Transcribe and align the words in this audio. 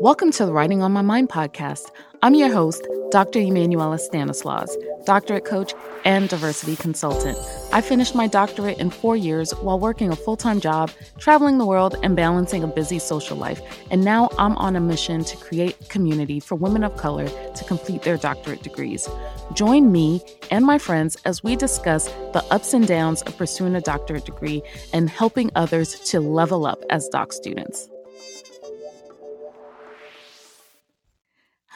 Welcome 0.00 0.32
to 0.32 0.46
the 0.46 0.52
Writing 0.54 0.80
on 0.80 0.92
My 0.92 1.02
Mind 1.02 1.28
podcast. 1.28 1.90
I'm 2.22 2.34
your 2.34 2.50
host, 2.50 2.86
Dr. 3.10 3.40
Emmanuela 3.40 3.98
Stanislaus, 3.98 4.74
doctorate 5.06 5.44
coach 5.44 5.72
and 6.04 6.28
diversity 6.28 6.76
consultant. 6.76 7.38
I 7.72 7.80
finished 7.80 8.14
my 8.14 8.26
doctorate 8.26 8.78
in 8.78 8.90
four 8.90 9.16
years 9.16 9.52
while 9.52 9.78
working 9.78 10.10
a 10.10 10.16
full 10.16 10.36
time 10.36 10.60
job, 10.60 10.90
traveling 11.18 11.58
the 11.58 11.64
world, 11.64 11.96
and 12.02 12.14
balancing 12.14 12.62
a 12.62 12.66
busy 12.66 12.98
social 12.98 13.36
life. 13.36 13.60
And 13.90 14.04
now 14.04 14.28
I'm 14.38 14.56
on 14.56 14.76
a 14.76 14.80
mission 14.80 15.24
to 15.24 15.36
create 15.36 15.88
community 15.88 16.40
for 16.40 16.56
women 16.56 16.84
of 16.84 16.96
color 16.96 17.28
to 17.28 17.64
complete 17.64 18.02
their 18.02 18.18
doctorate 18.18 18.62
degrees. 18.62 19.08
Join 19.54 19.90
me 19.90 20.20
and 20.50 20.66
my 20.66 20.78
friends 20.78 21.16
as 21.24 21.42
we 21.42 21.56
discuss 21.56 22.06
the 22.32 22.44
ups 22.50 22.74
and 22.74 22.86
downs 22.86 23.22
of 23.22 23.36
pursuing 23.36 23.74
a 23.74 23.80
doctorate 23.80 24.26
degree 24.26 24.62
and 24.92 25.08
helping 25.08 25.50
others 25.54 25.98
to 26.10 26.20
level 26.20 26.66
up 26.66 26.82
as 26.90 27.08
doc 27.08 27.32
students. 27.32 27.88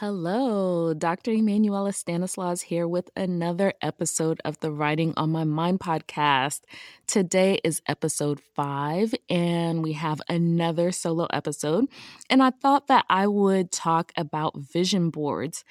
Hello, 0.01 0.95
Dr. 0.95 1.29
Emmanuela 1.29 1.93
Stanislaus 1.93 2.61
here 2.61 2.87
with 2.87 3.11
another 3.15 3.71
episode 3.83 4.41
of 4.43 4.59
the 4.59 4.71
Writing 4.71 5.13
on 5.15 5.31
My 5.31 5.43
Mind 5.43 5.79
podcast. 5.79 6.61
Today 7.05 7.59
is 7.63 7.83
episode 7.87 8.39
five, 8.55 9.13
and 9.29 9.83
we 9.83 9.93
have 9.93 10.19
another 10.27 10.91
solo 10.91 11.27
episode. 11.31 11.85
And 12.31 12.41
I 12.41 12.49
thought 12.49 12.87
that 12.87 13.05
I 13.11 13.27
would 13.27 13.71
talk 13.71 14.11
about 14.17 14.57
vision 14.57 15.11
boards. 15.11 15.63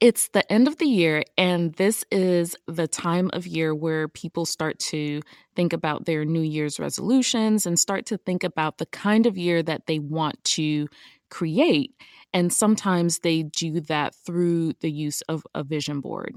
It's 0.00 0.28
the 0.28 0.50
end 0.50 0.66
of 0.66 0.78
the 0.78 0.86
year, 0.86 1.22
and 1.36 1.74
this 1.74 2.06
is 2.10 2.56
the 2.66 2.88
time 2.88 3.28
of 3.34 3.46
year 3.46 3.74
where 3.74 4.08
people 4.08 4.46
start 4.46 4.78
to 4.78 5.20
think 5.54 5.74
about 5.74 6.06
their 6.06 6.24
New 6.24 6.40
Year's 6.40 6.80
resolutions 6.80 7.66
and 7.66 7.78
start 7.78 8.06
to 8.06 8.16
think 8.16 8.44
about 8.44 8.78
the 8.78 8.86
kind 8.86 9.26
of 9.26 9.36
year 9.36 9.62
that 9.62 9.86
they 9.86 9.98
want 9.98 10.42
to 10.44 10.88
create. 11.32 11.94
And 12.34 12.52
sometimes 12.52 13.20
they 13.20 13.42
do 13.42 13.80
that 13.80 14.14
through 14.14 14.74
the 14.80 14.90
use 14.90 15.22
of 15.22 15.46
a 15.54 15.64
vision 15.64 16.00
board. 16.00 16.36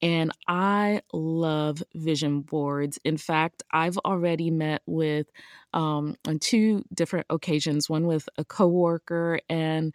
And 0.00 0.30
I 0.48 1.02
love 1.12 1.82
vision 1.94 2.40
boards. 2.40 2.98
In 3.04 3.16
fact, 3.16 3.64
I've 3.70 3.98
already 3.98 4.50
met 4.50 4.82
with 4.86 5.26
um, 5.74 6.16
on 6.26 6.38
two 6.38 6.84
different 6.94 7.26
occasions, 7.28 7.90
one 7.90 8.06
with 8.06 8.28
a 8.38 8.44
coworker 8.44 9.40
and 9.50 9.92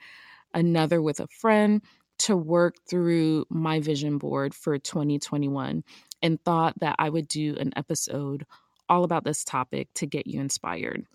another 0.53 1.01
with 1.01 1.21
a 1.21 1.27
friend 1.27 1.81
to 2.17 2.35
work 2.35 2.75
through 2.87 3.45
my 3.49 3.79
vision 3.79 4.17
board 4.17 4.53
for 4.53 4.77
2021 4.77 5.83
and 6.21 6.43
thought 6.43 6.77
that 6.79 6.97
I 6.99 7.09
would 7.09 7.27
do 7.27 7.55
an 7.57 7.73
episode 7.75 8.45
all 8.87 9.05
about 9.05 9.23
this 9.23 9.43
topic 9.43 9.87
to 9.95 10.05
get 10.05 10.27
you 10.27 10.39
inspired. 10.39 11.05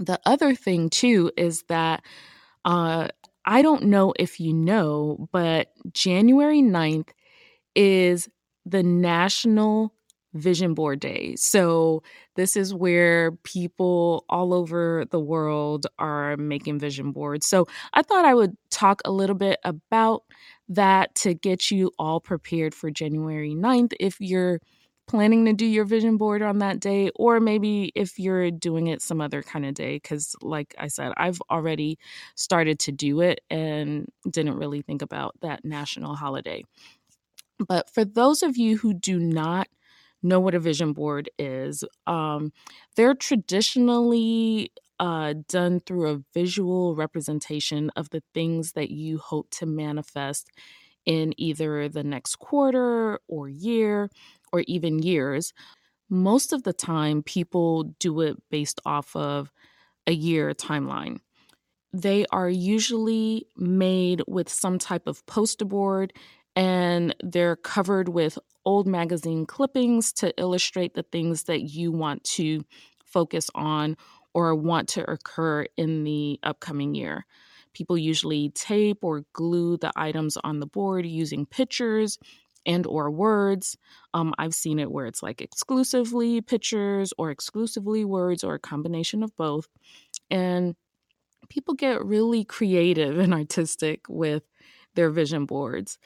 The 0.00 0.20
other 0.26 0.54
thing, 0.54 0.90
too, 0.90 1.30
is 1.36 1.64
that 1.68 2.02
uh, 2.64 3.08
I 3.46 3.62
don't 3.62 3.84
know 3.84 4.14
if 4.18 4.40
you 4.40 4.54
know, 4.54 5.28
but 5.32 5.68
January 5.92 6.62
9th 6.62 7.10
is 7.74 8.28
the 8.66 8.82
National 8.82 9.94
Vision 10.34 10.74
Board 10.74 11.00
Day. 11.00 11.36
So, 11.36 12.02
this 12.36 12.56
is 12.56 12.74
where 12.74 13.32
people 13.44 14.24
all 14.28 14.54
over 14.54 15.04
the 15.10 15.20
world 15.20 15.86
are 15.98 16.36
making 16.36 16.78
vision 16.80 17.12
boards. 17.12 17.48
So, 17.48 17.66
I 17.94 18.02
thought 18.02 18.24
I 18.24 18.34
would 18.34 18.56
talk 18.70 19.02
a 19.04 19.12
little 19.12 19.36
bit 19.36 19.58
about 19.64 20.22
that 20.68 21.14
to 21.16 21.34
get 21.34 21.70
you 21.70 21.92
all 21.98 22.20
prepared 22.20 22.74
for 22.74 22.90
January 22.90 23.54
9th 23.54 23.94
if 24.00 24.20
you're 24.20 24.60
planning 25.10 25.44
to 25.46 25.52
do 25.52 25.66
your 25.66 25.84
vision 25.84 26.16
board 26.16 26.40
on 26.40 26.58
that 26.58 26.78
day, 26.80 27.10
or 27.16 27.40
maybe 27.40 27.90
if 27.96 28.18
you're 28.18 28.50
doing 28.50 28.86
it 28.86 29.02
some 29.02 29.20
other 29.20 29.42
kind 29.42 29.66
of 29.66 29.74
day. 29.74 29.96
Because, 29.96 30.36
like 30.40 30.74
I 30.78 30.86
said, 30.88 31.12
I've 31.16 31.40
already 31.50 31.98
started 32.36 32.78
to 32.80 32.92
do 32.92 33.20
it 33.20 33.40
and 33.50 34.08
didn't 34.30 34.56
really 34.56 34.82
think 34.82 35.02
about 35.02 35.34
that 35.42 35.64
national 35.64 36.14
holiday. 36.14 36.62
But 37.66 37.90
for 37.90 38.04
those 38.04 38.42
of 38.42 38.56
you 38.56 38.78
who 38.78 38.94
do 38.94 39.18
not 39.18 39.68
know 40.22 40.40
what 40.40 40.54
a 40.54 40.60
vision 40.60 40.92
board 40.92 41.28
is, 41.38 41.84
um, 42.06 42.52
they're 42.96 43.14
traditionally 43.14 44.72
uh, 44.98 45.34
done 45.48 45.80
through 45.80 46.10
a 46.10 46.22
visual 46.34 46.94
representation 46.94 47.90
of 47.96 48.10
the 48.10 48.22
things 48.34 48.72
that 48.72 48.90
you 48.90 49.18
hope 49.18 49.50
to 49.50 49.66
manifest 49.66 50.50
in 51.06 51.34
either 51.36 51.88
the 51.88 52.04
next 52.04 52.36
quarter 52.36 53.20
or 53.28 53.48
year 53.48 54.10
or 54.52 54.62
even 54.66 55.02
years, 55.02 55.52
most 56.08 56.52
of 56.52 56.64
the 56.64 56.72
time 56.72 57.22
people 57.22 57.84
do 57.98 58.20
it 58.20 58.36
based 58.50 58.80
off 58.84 59.14
of 59.14 59.52
a 60.06 60.12
year 60.12 60.52
timeline. 60.54 61.20
They 61.92 62.26
are 62.30 62.48
usually 62.48 63.46
made 63.56 64.22
with 64.26 64.48
some 64.48 64.78
type 64.78 65.06
of 65.06 65.24
poster 65.26 65.64
board 65.64 66.12
and 66.56 67.14
they're 67.22 67.56
covered 67.56 68.08
with 68.08 68.38
old 68.64 68.86
magazine 68.86 69.46
clippings 69.46 70.12
to 70.12 70.32
illustrate 70.38 70.94
the 70.94 71.04
things 71.04 71.44
that 71.44 71.62
you 71.62 71.92
want 71.92 72.24
to 72.24 72.64
focus 73.04 73.48
on 73.54 73.96
or 74.34 74.54
want 74.54 74.88
to 74.90 75.10
occur 75.10 75.66
in 75.76 76.04
the 76.04 76.38
upcoming 76.42 76.94
year. 76.94 77.24
People 77.74 77.96
usually 77.98 78.50
tape 78.50 78.98
or 79.02 79.24
glue 79.32 79.76
the 79.76 79.92
items 79.96 80.36
on 80.44 80.60
the 80.60 80.66
board 80.66 81.06
using 81.06 81.46
pictures 81.46 82.18
and 82.66 82.86
or 82.86 83.10
words. 83.10 83.76
Um, 84.14 84.34
i've 84.38 84.54
seen 84.54 84.78
it 84.78 84.90
where 84.90 85.06
it's 85.06 85.22
like 85.22 85.40
exclusively 85.40 86.40
pictures 86.40 87.12
or 87.18 87.30
exclusively 87.30 88.04
words 88.04 88.44
or 88.44 88.54
a 88.54 88.58
combination 88.58 89.22
of 89.22 89.34
both 89.36 89.68
and 90.30 90.74
people 91.48 91.74
get 91.74 92.04
really 92.04 92.44
creative 92.44 93.18
and 93.18 93.34
artistic 93.34 94.02
with 94.08 94.44
their 94.96 95.10
vision 95.10 95.46
boards 95.46 95.98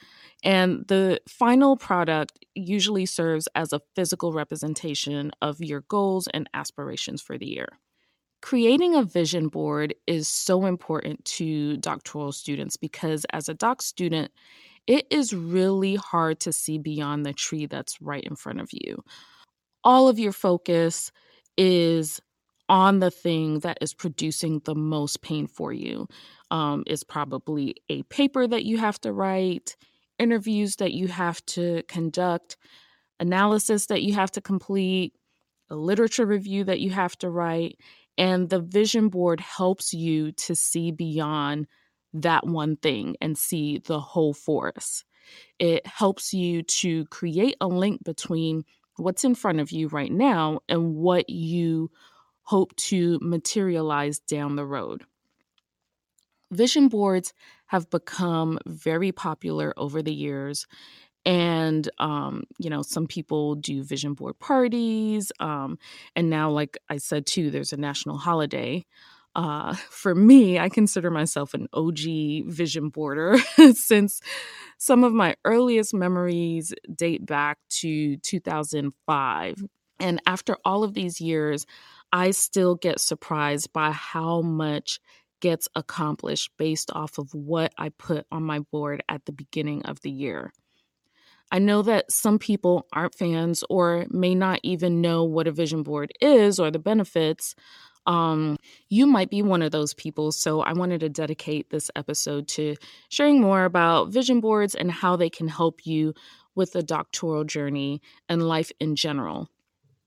and 0.43 0.85
the 0.87 1.19
final 1.27 1.75
product 1.75 2.39
usually 2.53 3.05
serves 3.05 3.47
as 3.55 3.73
a 3.73 3.81
physical 3.95 4.31
representation 4.33 5.31
of 5.41 5.59
your 5.59 5.81
goals 5.89 6.27
and 6.33 6.49
aspirations 6.53 7.21
for 7.21 7.37
the 7.37 7.47
year 7.47 7.79
Creating 8.45 8.93
a 8.93 9.01
vision 9.01 9.47
board 9.47 9.95
is 10.05 10.27
so 10.27 10.67
important 10.67 11.25
to 11.25 11.77
doctoral 11.77 12.31
students 12.31 12.77
because, 12.77 13.25
as 13.33 13.49
a 13.49 13.55
doc 13.55 13.81
student, 13.81 14.31
it 14.85 15.07
is 15.09 15.33
really 15.33 15.95
hard 15.95 16.39
to 16.39 16.53
see 16.53 16.77
beyond 16.77 17.25
the 17.25 17.33
tree 17.33 17.65
that's 17.65 17.99
right 18.03 18.23
in 18.23 18.35
front 18.35 18.61
of 18.61 18.69
you. 18.71 19.03
All 19.83 20.07
of 20.07 20.19
your 20.19 20.31
focus 20.31 21.11
is 21.57 22.21
on 22.69 22.99
the 22.99 23.09
thing 23.09 23.61
that 23.61 23.79
is 23.81 23.95
producing 23.95 24.61
the 24.65 24.75
most 24.75 25.23
pain 25.23 25.47
for 25.47 25.73
you. 25.73 26.07
Um, 26.51 26.83
probably 27.07 27.77
a 27.89 28.03
paper 28.03 28.45
that 28.45 28.63
you 28.63 28.77
have 28.77 29.01
to 29.01 29.11
write, 29.11 29.75
interviews 30.19 30.75
that 30.75 30.93
you 30.93 31.07
have 31.07 31.43
to 31.47 31.81
conduct, 31.87 32.57
analysis 33.19 33.87
that 33.87 34.03
you 34.03 34.13
have 34.13 34.29
to 34.33 34.41
complete, 34.41 35.15
a 35.71 35.75
literature 35.75 36.27
review 36.27 36.63
that 36.65 36.79
you 36.79 36.91
have 36.91 37.17
to 37.17 37.29
write. 37.31 37.79
And 38.17 38.49
the 38.49 38.59
vision 38.61 39.09
board 39.09 39.39
helps 39.39 39.93
you 39.93 40.31
to 40.33 40.55
see 40.55 40.91
beyond 40.91 41.67
that 42.13 42.47
one 42.47 42.77
thing 42.77 43.17
and 43.21 43.37
see 43.37 43.79
the 43.79 43.99
whole 43.99 44.33
forest. 44.33 45.03
It 45.59 45.85
helps 45.85 46.33
you 46.33 46.63
to 46.63 47.05
create 47.05 47.57
a 47.59 47.67
link 47.67 48.03
between 48.03 48.63
what's 48.97 49.23
in 49.23 49.35
front 49.35 49.59
of 49.59 49.71
you 49.71 49.87
right 49.89 50.11
now 50.11 50.59
and 50.69 50.95
what 50.95 51.29
you 51.29 51.91
hope 52.43 52.75
to 52.75 53.19
materialize 53.21 54.19
down 54.19 54.55
the 54.55 54.65
road. 54.65 55.03
Vision 56.51 56.87
boards 56.87 57.33
have 57.65 57.89
become 57.89 58.59
very 58.67 59.11
popular 59.11 59.73
over 59.77 60.01
the 60.01 60.13
years. 60.13 60.67
And, 61.25 61.89
um, 61.97 62.43
you 62.59 62.69
know, 62.69 62.83
some 62.83 63.07
people 63.07 63.55
do 63.55 63.83
vision 63.83 64.13
board 64.13 64.37
parties. 64.39 65.31
Um, 65.39 65.79
and 66.15 66.29
now, 66.29 66.51
like 66.51 66.77
I 66.89 66.97
said, 66.97 67.25
too, 67.25 67.49
there's 67.49 67.73
a 67.73 67.77
national 67.77 68.17
holiday 68.17 68.85
uh, 69.35 69.73
for 69.89 70.15
me, 70.15 70.57
I 70.57 70.69
consider 70.69 71.11
myself 71.11 71.53
an 71.53 71.67
OG 71.73 72.47
vision 72.47 72.89
boarder 72.89 73.37
since 73.73 74.21
some 74.77 75.03
of 75.03 75.13
my 75.13 75.35
earliest 75.45 75.93
memories 75.93 76.73
date 76.93 77.25
back 77.25 77.57
to 77.81 78.17
2005. 78.17 79.63
And 79.99 80.21
after 80.25 80.57
all 80.65 80.83
of 80.83 80.93
these 80.93 81.21
years, 81.21 81.65
I 82.11 82.31
still 82.31 82.75
get 82.75 82.99
surprised 82.99 83.71
by 83.73 83.91
how 83.91 84.41
much 84.41 84.99
gets 85.41 85.67
accomplished 85.75 86.51
based 86.57 86.91
off 86.93 87.17
of 87.17 87.33
what 87.33 87.73
I 87.77 87.89
put 87.89 88.25
on 88.31 88.43
my 88.43 88.59
board 88.59 89.03
at 89.09 89.25
the 89.25 89.31
beginning 89.31 89.83
of 89.83 90.01
the 90.01 90.11
year. 90.11 90.51
I 91.51 91.59
know 91.59 91.81
that 91.83 92.11
some 92.11 92.39
people 92.39 92.87
aren't 92.93 93.15
fans 93.15 93.63
or 93.69 94.05
may 94.09 94.35
not 94.35 94.59
even 94.63 95.01
know 95.01 95.23
what 95.23 95.47
a 95.47 95.51
vision 95.51 95.83
board 95.83 96.11
is 96.21 96.59
or 96.59 96.71
the 96.71 96.79
benefits, 96.79 97.55
um, 98.07 98.57
you 98.89 99.05
might 99.07 99.29
be 99.29 99.41
one 99.41 99.61
of 99.61 99.71
those 99.71 99.93
people. 99.93 100.31
So 100.31 100.61
I 100.61 100.73
wanted 100.73 100.99
to 101.01 101.09
dedicate 101.09 101.69
this 101.69 101.89
episode 101.95 102.47
to 102.49 102.75
sharing 103.09 103.41
more 103.41 103.65
about 103.65 104.09
vision 104.09 104.41
boards 104.41 104.75
and 104.75 104.91
how 104.91 105.15
they 105.15 105.29
can 105.29 105.47
help 105.47 105.85
you 105.85 106.13
with 106.55 106.73
the 106.73 106.83
doctoral 106.83 107.43
journey 107.43 108.01
and 108.29 108.47
life 108.47 108.71
in 108.79 108.95
general. 108.95 109.49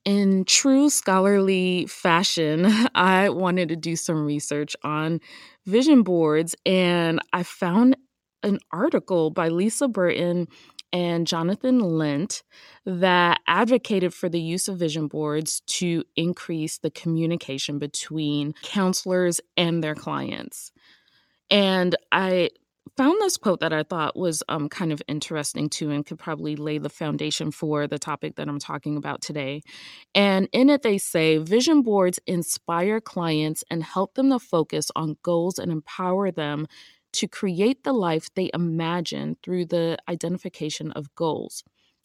In 0.05 0.45
true 0.45 0.89
scholarly 0.89 1.87
fashion, 1.87 2.67
I 2.95 3.29
wanted 3.29 3.69
to 3.71 3.77
do 3.77 3.97
some 3.97 4.25
research 4.25 4.75
on 4.83 5.21
vision 5.67 6.03
boards, 6.03 6.55
and 6.65 7.21
I 7.33 7.43
found 7.43 7.97
an 8.43 8.59
article 8.73 9.31
by 9.31 9.49
Lisa 9.49 9.89
Burton 9.89 10.47
and 10.93 11.27
Jonathan 11.27 11.81
Lent 11.81 12.43
that 12.87 13.41
advocated 13.47 14.15
for 14.15 14.29
the 14.29 14.41
use 14.41 14.69
of 14.69 14.79
vision 14.79 15.09
boards 15.09 15.61
to 15.67 16.05
increase 16.17 16.79
the 16.79 16.91
communication 16.91 17.79
between 17.79 18.55
counselors 18.63 19.41
and 19.57 19.83
their 19.83 19.95
clients. 19.95 20.73
And 21.51 21.97
I 22.13 22.51
found 22.97 23.21
this 23.21 23.37
quote 23.37 23.61
that 23.61 23.73
I 23.73 23.85
thought 23.85 24.17
was 24.17 24.43
um, 24.49 24.69
kind 24.69 24.91
of 24.91 25.01
interesting 25.07 25.69
too 25.69 25.91
and 25.91 26.05
could 26.05 26.19
probably 26.19 26.57
lay 26.57 26.79
the 26.79 26.89
foundation 26.89 27.53
for 27.53 27.87
the 27.87 27.99
topic 27.99 28.35
that 28.37 28.49
I'm 28.49 28.59
talking 28.59 28.97
about 28.97 29.23
today. 29.23 29.63
And 30.17 30.49
in 30.53 30.69
it, 30.69 30.83
they 30.83 30.99
say 30.99 31.39
vision 31.39 31.83
boards 31.83 32.19
inspire 32.27 33.01
clients 33.01 33.63
and 33.71 33.85
help 33.85 34.15
them 34.15 34.31
to 34.31 34.41
focus 34.41 34.91
on 34.97 35.17
goals 35.23 35.61
and 35.61 35.71
empower 35.71 36.33
them 36.33 36.67
to 37.19 37.27
create 37.27 37.83
the 37.83 37.93
life 37.93 38.33
they 38.35 38.49
imagine 38.55 39.37
through 39.43 39.67
the 39.67 39.99
identification 40.09 40.93
of 40.93 41.13
goals. 41.17 41.65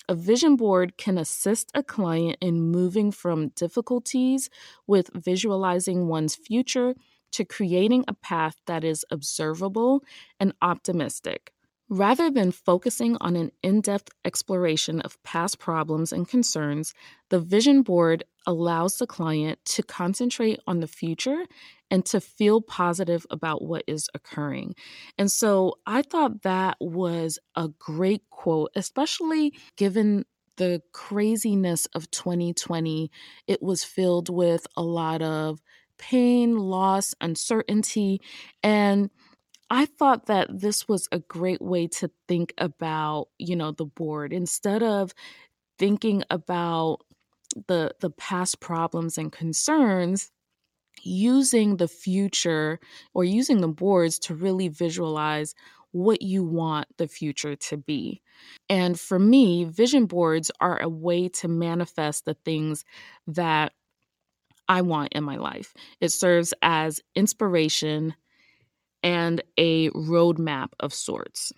A 0.10 0.16
vision 0.16 0.56
board 0.56 0.98
can 0.98 1.20
assist 1.20 1.70
a 1.76 1.84
client 1.84 2.38
in 2.42 2.72
moving 2.72 3.12
from 3.12 3.50
difficulties 3.50 4.50
with 4.88 5.12
visualizing 5.14 6.08
one's 6.08 6.36
future 6.36 6.96
to 7.32 7.46
creating 7.46 8.04
a 8.08 8.16
path 8.16 8.56
that 8.66 8.84
is 8.84 9.06
observable 9.12 10.04
and 10.40 10.52
optimistic. 10.64 11.54
Rather 11.90 12.32
than 12.32 12.52
focusing 12.52 13.16
on 13.22 13.36
an 13.36 13.52
in 13.62 13.82
depth 13.82 14.10
exploration 14.26 15.00
of 15.02 15.22
past 15.22 15.60
problems 15.60 16.12
and 16.12 16.28
concerns, 16.28 16.96
the 17.30 17.40
vision 17.40 17.84
board 17.84 18.24
allows 18.46 18.98
the 18.98 19.08
client 19.08 19.60
to 19.66 19.84
concentrate 19.84 20.60
on 20.68 20.80
the 20.80 20.88
future 20.88 21.46
and 21.90 22.06
to 22.06 22.20
feel 22.20 22.62
positive 22.62 23.26
about 23.30 23.62
what 23.62 23.84
is 23.88 24.10
occurring. 24.14 24.76
And 25.18 25.32
so 25.32 25.76
I 25.86 26.02
thought 26.02 26.42
that 26.42 26.78
was 26.80 27.40
a 27.56 27.70
great 27.80 28.24
quote, 28.30 28.72
especially 28.76 29.54
given 29.78 30.26
the 30.58 30.82
craziness 30.92 31.86
of 31.88 32.10
2020. 32.12 33.12
It 33.48 33.62
was 33.62 33.84
filled 33.84 34.30
with 34.30 34.68
a 34.76 34.84
lot 34.84 35.22
of 35.22 35.62
pain, 35.98 36.58
loss, 36.58 37.14
uncertainty. 37.22 38.22
And 38.62 39.10
I 39.70 39.86
thought 39.86 40.28
that 40.28 40.50
this 40.52 40.88
was 40.88 41.08
a 41.12 41.20
great 41.20 41.62
way 41.62 41.88
to 41.88 42.12
think 42.28 42.54
about, 42.58 43.30
you 43.38 43.56
know, 43.56 43.72
the 43.72 43.86
board 43.86 44.34
instead 44.34 44.84
of 44.84 45.14
thinking 45.80 46.24
about 46.30 47.00
the 47.68 47.94
the 48.00 48.10
past 48.10 48.60
problems 48.60 49.18
and 49.18 49.32
concerns 49.32 50.32
using 51.02 51.78
the 51.78 51.88
future 51.88 52.80
or 53.14 53.24
using 53.24 53.62
the 53.62 53.68
boards 53.68 54.20
to 54.20 54.36
really 54.36 54.68
visualize 54.68 55.56
what 55.92 56.22
you 56.22 56.44
want 56.44 56.88
the 56.98 57.08
future 57.08 57.56
to 57.56 57.78
be. 57.78 58.22
And 58.70 59.00
for 59.00 59.20
me, 59.20 59.64
vision 59.64 60.06
boards 60.06 60.52
are 60.60 60.82
a 60.82 60.90
way 60.90 61.30
to 61.30 61.48
manifest 61.48 62.26
the 62.26 62.34
things 62.34 62.84
that 63.28 63.74
I 64.68 64.82
want 64.82 65.14
in 65.14 65.24
my 65.24 65.36
life. 65.36 65.74
It 66.00 66.10
serves 66.10 66.54
as 66.62 67.02
inspiration 67.16 68.16
and 69.04 69.44
a 69.58 69.90
roadmap 69.92 70.70
of 70.80 70.94
sorts. 70.94 71.52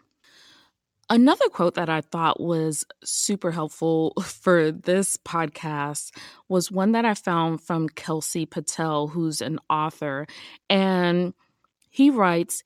Another 1.09 1.47
quote 1.49 1.75
that 1.75 1.89
I 1.89 2.01
thought 2.01 2.39
was 2.39 2.83
super 3.03 3.51
helpful 3.51 4.13
for 4.23 4.71
this 4.71 5.17
podcast 5.17 6.11
was 6.49 6.71
one 6.71 6.93
that 6.93 7.05
I 7.05 7.13
found 7.13 7.61
from 7.61 7.89
Kelsey 7.89 8.45
Patel, 8.45 9.07
who's 9.07 9.41
an 9.41 9.59
author. 9.69 10.25
And 10.69 11.33
he 11.91 12.09
writes 12.09 12.63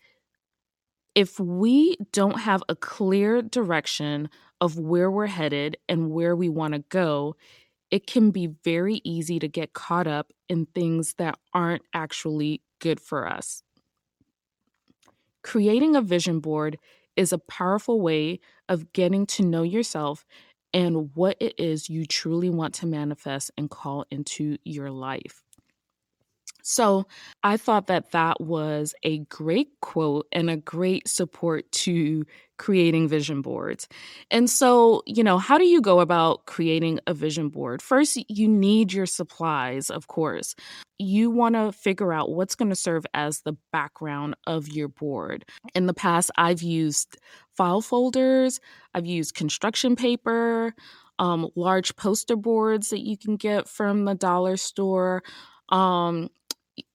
If 1.15 1.39
we 1.39 1.97
don't 2.13 2.39
have 2.39 2.63
a 2.69 2.75
clear 2.75 3.41
direction 3.41 4.29
of 4.61 4.79
where 4.79 5.11
we're 5.11 5.27
headed 5.27 5.77
and 5.89 6.11
where 6.11 6.35
we 6.35 6.47
want 6.47 6.73
to 6.73 6.83
go, 6.89 7.35
it 7.91 8.07
can 8.07 8.31
be 8.31 8.47
very 8.63 9.01
easy 9.03 9.39
to 9.39 9.47
get 9.47 9.73
caught 9.73 10.07
up 10.07 10.31
in 10.47 10.65
things 10.67 11.15
that 11.15 11.37
aren't 11.53 11.83
actually 11.93 12.61
good 12.79 13.01
for 13.01 13.27
us. 13.27 13.63
Creating 15.41 15.95
a 15.95 16.01
vision 16.01 16.39
board 16.39 16.77
is 17.19 17.33
a 17.33 17.37
powerful 17.39 18.01
way 18.01 18.39
of 18.69 18.93
getting 18.93 19.25
to 19.27 19.43
know 19.43 19.63
yourself 19.63 20.25
and 20.73 21.11
what 21.15 21.35
it 21.41 21.53
is 21.59 21.89
you 21.89 22.05
truly 22.05 22.49
want 22.49 22.73
to 22.75 22.87
manifest 22.87 23.51
and 23.57 23.69
call 23.69 24.05
into 24.09 24.57
your 24.63 24.89
life. 24.89 25.43
So 26.61 27.07
I 27.43 27.57
thought 27.57 27.87
that 27.87 28.11
that 28.11 28.41
was 28.41 28.93
a 29.03 29.19
great 29.19 29.69
quote 29.81 30.27
and 30.31 30.49
a 30.49 30.57
great 30.57 31.07
support 31.07 31.71
to 31.71 32.25
creating 32.57 33.07
vision 33.07 33.41
boards. 33.41 33.87
And 34.29 34.49
so, 34.49 35.01
you 35.05 35.23
know, 35.23 35.37
how 35.37 35.57
do 35.57 35.65
you 35.65 35.81
go 35.81 36.01
about 36.01 36.45
creating 36.45 36.99
a 37.07 37.13
vision 37.13 37.49
board? 37.49 37.81
First, 37.81 38.19
you 38.29 38.47
need 38.47 38.91
your 38.91 39.05
supplies, 39.05 39.89
of 39.89 40.07
course. 40.07 40.55
You 40.97 41.31
want 41.31 41.55
to 41.55 41.71
figure 41.71 42.11
out 42.11 42.31
what's 42.31 42.55
going 42.55 42.69
to 42.69 42.75
serve 42.75 43.05
as 43.13 43.41
the 43.41 43.55
background 43.71 44.35
of 44.45 44.67
your 44.67 44.89
board. 44.89 45.45
In 45.73 45.87
the 45.87 45.93
past, 45.93 46.29
I've 46.37 46.61
used 46.61 47.17
file 47.55 47.81
folders, 47.81 48.59
I've 48.93 49.05
used 49.05 49.35
construction 49.35 49.95
paper, 49.95 50.75
um, 51.17 51.49
large 51.55 51.95
poster 51.95 52.35
boards 52.35 52.89
that 52.89 52.99
you 53.05 53.17
can 53.17 53.37
get 53.37 53.69
from 53.69 54.05
the 54.05 54.15
dollar 54.15 54.57
store. 54.57 55.23
Um, 55.69 56.29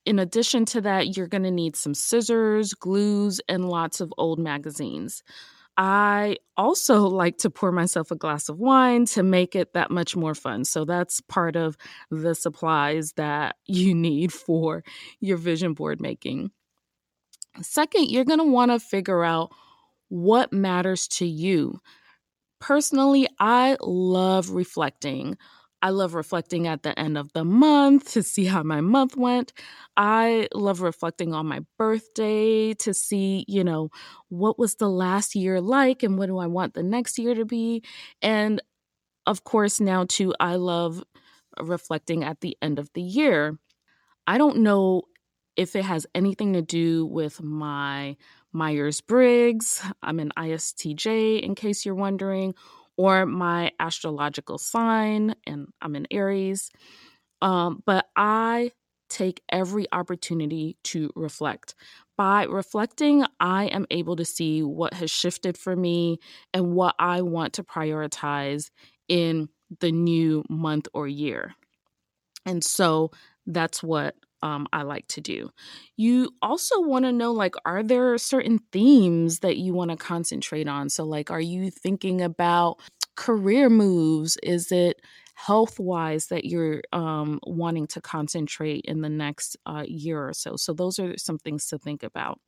in 0.07 0.19
addition 0.19 0.65
to 0.67 0.81
that, 0.83 1.17
you're 1.17 1.27
going 1.27 1.45
to 1.45 1.51
need 1.51 1.77
some 1.77 1.95
scissors, 1.95 2.75
glues, 2.75 3.41
and 3.49 3.69
lots 3.69 4.01
of 4.01 4.13
old 4.19 4.39
magazines. 4.39 5.23
I 5.77 6.37
also 6.57 7.01
like 7.09 7.39
to 7.39 7.51
pour 7.51 7.73
myself 7.73 8.11
a 8.11 8.17
glass 8.17 8.49
of 8.49 8.59
wine 8.59 9.07
to 9.07 9.23
make 9.23 9.57
it 9.57 9.73
that 9.75 9.91
much 9.91 10.17
more 10.17 10.35
fun. 10.35 10.65
So 10.65 10.85
that's 10.85 11.21
part 11.23 11.57
of 11.57 11.77
the 12.11 12.35
supplies 12.35 13.13
that 13.13 13.57
you 13.67 13.95
need 13.95 14.33
for 14.33 14.85
your 15.21 15.37
vision 15.37 15.75
board 15.75 16.01
making. 16.01 16.51
Second, 17.63 18.11
you're 18.11 18.25
going 18.25 18.41
to 18.41 18.45
want 18.45 18.73
to 18.73 18.81
figure 18.81 19.23
out 19.23 19.53
what 20.09 20.53
matters 20.53 21.07
to 21.07 21.27
you. 21.27 21.81
Personally, 22.61 23.29
I 23.39 23.77
love 23.81 24.51
reflecting 24.51 25.37
I 25.85 25.91
love 25.91 26.15
reflecting 26.15 26.67
at 26.67 26.83
the 26.83 26.99
end 26.99 27.19
of 27.19 27.31
the 27.35 27.45
month 27.45 28.13
to 28.13 28.23
see 28.23 28.47
how 28.47 28.63
my 28.63 28.81
month 28.81 29.19
went. 29.19 29.53
I 29.99 30.49
love 30.55 30.81
reflecting 30.81 31.35
on 31.35 31.45
my 31.47 31.61
birthday 31.77 32.73
to 32.73 32.95
see, 32.95 33.45
you 33.49 33.63
know, 33.63 33.91
what 34.31 34.59
was 34.59 34.77
the 34.77 34.89
last 34.89 35.35
year 35.35 35.61
like 35.61 36.03
and 36.03 36.17
what 36.17 36.29
do 36.29 36.39
I 36.39 36.47
want 36.47 36.73
the 36.73 36.83
next 36.83 37.19
year 37.19 37.35
to 37.35 37.45
be. 37.45 37.83
And 38.23 38.63
of 39.27 39.45
course, 39.45 39.79
now 39.79 40.07
too, 40.09 40.33
I 40.41 40.57
love 40.57 41.05
reflecting 41.61 42.25
at 42.25 42.41
the 42.41 42.57
end 42.63 42.79
of 42.79 42.91
the 42.95 43.03
year. 43.03 43.59
I 44.27 44.39
don't 44.39 44.61
know 44.61 45.03
if 45.55 45.77
it 45.77 45.85
has 45.85 46.07
anything 46.15 46.55
to 46.55 46.63
do 46.63 47.05
with 47.05 47.43
my 47.43 48.17
Myers 48.55 49.03
Briggs. 49.03 49.83
I'm 50.03 50.19
an 50.19 50.33
ISTJ, 50.39 51.43
in 51.43 51.55
case 51.55 51.85
you're 51.85 51.95
wondering, 51.95 52.55
or 52.97 53.27
my 53.27 53.73
astrological 53.81 54.59
sign, 54.59 55.35
and 55.47 55.69
I'm 55.83 55.97
in 55.97 56.07
Aries. 56.11 56.71
Um, 57.43 57.83
but 57.85 58.07
I 58.17 58.73
take 59.09 59.43
every 59.51 59.87
opportunity 59.93 60.77
to 60.85 61.11
reflect. 61.15 61.75
By 62.17 62.45
reflecting, 62.45 63.25
I 63.41 63.67
am 63.67 63.87
able 63.91 64.17
to 64.17 64.25
see 64.25 64.63
what 64.63 64.95
has 64.95 65.11
shifted 65.11 65.59
for 65.59 65.77
me 65.77 66.19
and 66.53 66.73
what 66.75 66.95
I 66.99 67.23
want 67.23 67.55
to 67.55 67.65
prioritize 67.65 68.71
in 69.09 69.49
the 69.81 69.93
new 69.93 70.45
month 70.49 70.89
or 70.95 71.07
year. 71.09 71.55
And 72.47 72.63
so 72.63 73.11
that's 73.47 73.83
what 73.83 74.15
um, 74.45 74.67
I 74.75 74.83
like 74.83 75.09
to 75.09 75.23
do. 75.23 75.51
You 75.97 76.31
also 76.43 76.83
want 76.83 77.07
to 77.07 77.13
know 77.13 77.33
like, 77.33 77.55
are 77.65 77.83
there 77.83 78.19
certain 78.19 78.61
themes 78.73 79.39
that 79.41 79.57
you 79.57 79.73
want 79.73 79.91
to 79.91 79.97
concentrate 79.97 80.69
on? 80.69 80.91
So, 80.91 81.05
like, 81.05 81.31
are 81.31 81.41
you 81.41 81.71
thinking 81.71 82.21
about 82.21 82.77
career 83.17 83.71
moves? 83.71 84.37
Is 84.43 84.71
it 84.71 85.01
health 85.35 85.81
wise 85.81 86.27
that 86.27 86.45
you're 86.45 86.83
um, 86.93 87.41
wanting 87.45 87.87
to 87.89 88.03
concentrate 88.03 88.85
in 88.85 89.01
the 89.01 89.09
next 89.09 89.57
uh, 89.65 89.85
year 89.89 90.29
or 90.29 90.35
so? 90.35 90.57
So, 90.57 90.75
those 90.75 90.99
are 90.99 91.17
some 91.17 91.39
things 91.39 91.67
to 91.69 91.79
think 91.79 92.03
about. 92.03 92.39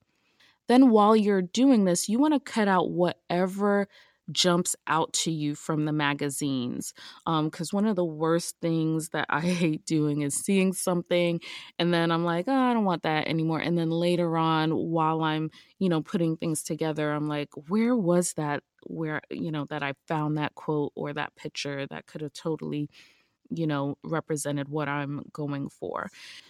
Then, 0.68 0.90
while 0.90 1.16
you're 1.16 1.42
doing 1.42 1.86
this, 1.86 2.10
you 2.10 2.18
want 2.18 2.34
to 2.34 2.40
cut 2.40 2.68
out 2.68 2.90
whatever 2.90 3.88
jumps 4.32 4.74
out 4.86 5.12
to 5.12 5.30
you 5.30 5.54
from 5.54 5.84
the 5.84 5.92
magazines. 5.92 6.92
Because 7.24 7.72
um, 7.72 7.76
one 7.76 7.86
of 7.86 7.96
the 7.96 8.04
worst 8.04 8.56
things 8.60 9.10
that 9.10 9.26
I 9.28 9.40
hate 9.40 9.84
doing 9.86 10.22
is 10.22 10.34
seeing 10.34 10.72
something 10.72 11.40
and 11.78 11.92
then 11.92 12.10
I'm 12.10 12.24
like, 12.24 12.46
oh, 12.48 12.52
I 12.54 12.72
don't 12.72 12.84
want 12.84 13.02
that 13.02 13.28
anymore. 13.28 13.60
And 13.60 13.76
then 13.76 13.90
later 13.90 14.36
on, 14.36 14.70
while 14.74 15.22
I'm, 15.22 15.50
you 15.78 15.88
know, 15.88 16.02
putting 16.02 16.36
things 16.36 16.62
together, 16.62 17.12
I'm 17.12 17.28
like, 17.28 17.48
where 17.68 17.94
was 17.96 18.32
that? 18.34 18.62
Where, 18.86 19.20
you 19.30 19.50
know, 19.50 19.66
that 19.70 19.82
I 19.82 19.94
found 20.06 20.38
that 20.38 20.54
quote 20.54 20.92
or 20.94 21.12
that 21.12 21.34
picture 21.36 21.86
that 21.88 22.06
could 22.06 22.20
have 22.20 22.32
totally 22.32 22.88
you 23.50 23.66
know, 23.66 23.96
represented 24.02 24.68
what 24.68 24.88
I'm 24.88 25.22
going 25.32 25.68
for. 25.68 26.08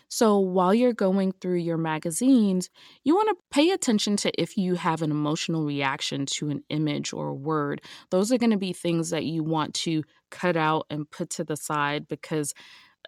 So 0.08 0.38
while 0.38 0.74
you're 0.74 0.92
going 0.92 1.32
through 1.32 1.58
your 1.58 1.76
magazines, 1.76 2.70
you 3.04 3.14
want 3.14 3.28
to 3.30 3.44
pay 3.50 3.70
attention 3.70 4.16
to 4.18 4.40
if 4.40 4.56
you 4.56 4.74
have 4.74 5.02
an 5.02 5.10
emotional 5.10 5.64
reaction 5.64 6.26
to 6.26 6.50
an 6.50 6.62
image 6.68 7.12
or 7.12 7.28
a 7.28 7.34
word. 7.34 7.80
Those 8.10 8.32
are 8.32 8.38
going 8.38 8.50
to 8.50 8.56
be 8.56 8.72
things 8.72 9.10
that 9.10 9.24
you 9.24 9.42
want 9.42 9.74
to 9.74 10.04
cut 10.30 10.56
out 10.56 10.86
and 10.90 11.10
put 11.10 11.30
to 11.30 11.44
the 11.44 11.56
side 11.56 12.08
because 12.08 12.54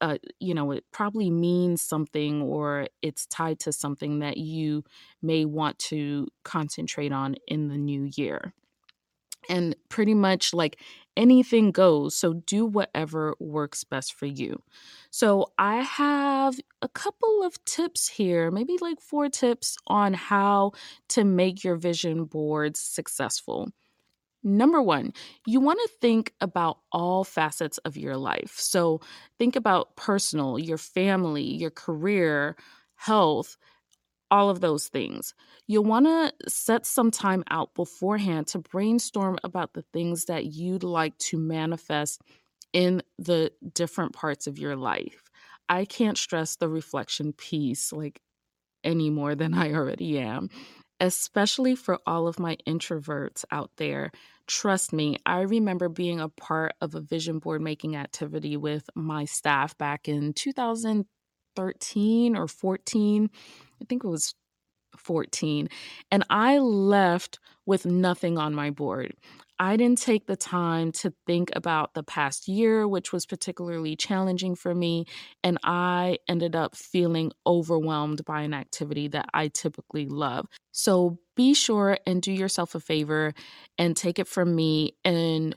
uh, 0.01 0.17
you 0.39 0.55
know, 0.55 0.71
it 0.71 0.85
probably 0.93 1.29
means 1.29 1.83
something 1.83 2.41
or 2.43 2.87
it's 3.03 3.27
tied 3.27 3.59
to 3.59 3.73
something 3.73 4.21
that 4.21 4.37
you 4.37 4.85
may 5.23 5.45
want 5.45 5.77
to 5.77 6.29
concentrate 6.45 7.11
on 7.11 7.35
in 7.49 7.67
the 7.67 7.77
new 7.77 8.09
year 8.17 8.53
and 9.49 9.75
pretty 9.89 10.15
much 10.15 10.53
like 10.53 10.81
anything 11.19 11.73
goes. 11.73 12.15
So 12.15 12.35
do 12.35 12.65
whatever 12.65 13.35
works 13.41 13.85
best 13.85 14.15
for 14.15 14.27
you. 14.27 14.63
So 15.11 15.53
I 15.59 15.83
have 15.83 16.59
a 16.81 16.89
couple 16.89 17.43
of 17.43 17.63
tips 17.67 18.09
here, 18.09 18.51
maybe 18.51 18.79
like 18.81 19.01
four 19.01 19.29
tips 19.29 19.77
on 19.89 20.15
how 20.15 20.73
to 21.09 21.25
make 21.25 21.65
your 21.65 21.77
vision 21.77 22.25
boards 22.25 22.81
successful. 22.81 23.69
Number 24.45 24.81
one, 24.81 25.13
you 25.47 25.61
want 25.61 25.81
to 25.83 25.91
think 26.01 26.33
about 26.41 26.79
all 26.93 27.25
facets 27.25 27.79
of 27.79 27.97
your 27.97 28.17
life. 28.17 28.55
So 28.57 29.01
think 29.37 29.57
about 29.57 29.97
personal, 29.97 30.59
your 30.59 30.79
family, 30.79 31.43
your 31.43 31.73
career, 31.73 32.57
health, 32.95 33.57
all 34.31 34.51
of 34.51 34.61
those 34.61 34.89
things. 34.89 35.35
You'll 35.67 35.85
want 35.85 36.07
to 36.07 36.33
set 36.49 36.87
some 36.87 37.11
time 37.11 37.45
out 37.51 37.75
beforehand 37.75 38.49
to 38.49 38.59
brainstorm 38.59 39.39
about 39.45 39.75
the 39.75 39.85
things 39.93 40.27
that 40.27 40.47
you'd 40.47 40.85
like 40.85 41.17
to 41.19 41.39
manifest 41.39 42.23
in 42.73 43.03
the 43.19 43.53
different 43.75 44.13
parts 44.13 44.47
of 44.47 44.59
your 44.59 44.77
life. 44.77 45.23
I 45.69 45.85
can't 45.85 46.19
stress 46.19 46.57
the 46.57 46.69
reflection 46.69 47.33
piece 47.33 47.93
like 47.93 48.21
any 48.85 49.11
more 49.11 49.35
than 49.35 49.55
I 49.55 49.73
already 49.73 50.19
am, 50.19 50.51
especially 51.01 51.75
for 51.75 51.99
all 52.07 52.27
of 52.27 52.39
my 52.39 52.57
introverts 52.67 53.45
out 53.51 53.71
there. 53.77 54.11
Trust 54.47 54.93
me, 54.93 55.19
I 55.27 55.43
remember 55.43 55.89
being 55.89 56.21
a 56.21 56.29
part 56.29 56.75
of 56.81 56.95
a 56.95 57.01
vision 57.01 57.39
board 57.39 57.61
making 57.61 57.97
activity 57.97 58.57
with 58.57 58.89
my 58.95 59.25
staff 59.27 59.77
back 59.77 60.09
in 60.09 60.33
2013 60.33 62.37
or 62.37 62.49
14 62.49 63.31
I 63.81 63.85
think 63.89 64.05
it 64.05 64.09
was 64.09 64.35
14. 64.97 65.69
And 66.11 66.25
I 66.31 66.59
left 66.59 67.39
with 67.67 67.87
nothing 67.87 68.39
on 68.39 68.55
my 68.55 68.71
board. 68.71 69.15
I 69.61 69.77
didn't 69.77 69.99
take 69.99 70.27
the 70.27 70.37
time 70.37 70.93
to 70.93 71.13
think 71.27 71.51
about 71.57 71.95
the 71.95 72.05
past 72.05 72.47
year, 72.47 72.87
which 72.87 73.13
was 73.13 73.27
particularly 73.27 73.97
challenging 73.97 74.55
for 74.55 74.75
me. 74.75 75.05
And 75.43 75.59
I 75.65 76.19
ended 76.29 76.55
up 76.55 76.77
feeling 76.77 77.33
overwhelmed 77.47 78.25
by 78.25 78.43
an 78.43 78.55
activity 78.55 79.09
that 79.09 79.29
I 79.35 79.49
typically 79.49 80.07
love. 80.07 80.47
So 80.71 81.19
be 81.35 81.55
sure 81.55 81.99
and 82.07 82.23
do 82.23 82.33
yourself 82.33 82.75
a 82.77 82.81
favor 82.81 83.35
and 83.77 83.97
take 83.97 84.19
it 84.21 84.29
from 84.29 84.55
me 84.55 84.95
and 85.05 85.57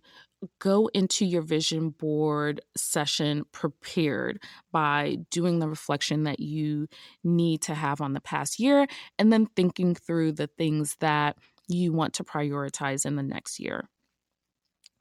go 0.59 0.87
into 0.93 1.25
your 1.25 1.41
vision 1.41 1.89
board 1.89 2.61
session 2.75 3.43
prepared 3.51 4.41
by 4.71 5.17
doing 5.29 5.59
the 5.59 5.67
reflection 5.67 6.23
that 6.23 6.39
you 6.39 6.87
need 7.23 7.61
to 7.63 7.75
have 7.75 8.01
on 8.01 8.13
the 8.13 8.21
past 8.21 8.59
year 8.59 8.87
and 9.19 9.31
then 9.31 9.47
thinking 9.55 9.95
through 9.95 10.31
the 10.33 10.47
things 10.47 10.95
that 10.99 11.37
you 11.67 11.93
want 11.93 12.13
to 12.15 12.23
prioritize 12.23 13.05
in 13.05 13.15
the 13.15 13.23
next 13.23 13.59
year. 13.59 13.87